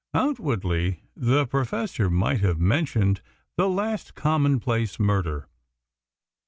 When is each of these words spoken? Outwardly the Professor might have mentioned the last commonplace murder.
Outwardly 0.15 1.03
the 1.15 1.45
Professor 1.45 2.09
might 2.09 2.39
have 2.39 2.59
mentioned 2.59 3.21
the 3.55 3.69
last 3.69 4.15
commonplace 4.15 4.99
murder. 4.99 5.47